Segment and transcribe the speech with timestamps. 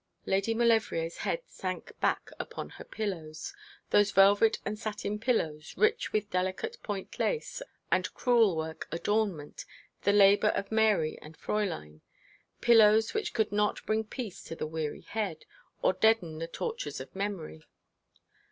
[0.25, 3.53] Lady Maulevrier's head sank back upon her pillows,
[3.91, 9.63] those velvet and satin pillows, rich with delicate point lace and crewel work adornment,
[10.01, 12.01] the labour of Mary and Fräulein,
[12.61, 15.45] pillows which could not bring peace to the weary head,
[15.83, 17.63] or deaden the tortures of memory.